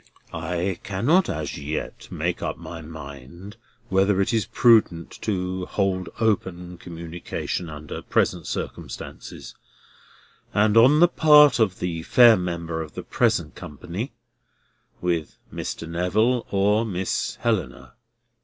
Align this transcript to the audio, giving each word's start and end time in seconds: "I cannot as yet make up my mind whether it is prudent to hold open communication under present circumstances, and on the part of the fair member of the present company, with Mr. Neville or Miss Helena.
"I 0.33 0.79
cannot 0.81 1.29
as 1.29 1.59
yet 1.59 2.07
make 2.11 2.41
up 2.41 2.57
my 2.57 2.81
mind 2.81 3.55
whether 3.89 4.19
it 4.19 4.33
is 4.33 4.47
prudent 4.47 5.11
to 5.21 5.67
hold 5.67 6.09
open 6.19 6.79
communication 6.79 7.69
under 7.69 8.01
present 8.01 8.47
circumstances, 8.47 9.53
and 10.55 10.75
on 10.75 11.01
the 11.01 11.07
part 11.07 11.59
of 11.59 11.77
the 11.77 12.01
fair 12.01 12.35
member 12.35 12.81
of 12.81 12.95
the 12.95 13.03
present 13.03 13.53
company, 13.53 14.11
with 15.01 15.37
Mr. 15.53 15.87
Neville 15.87 16.47
or 16.49 16.83
Miss 16.83 17.35
Helena. 17.41 17.93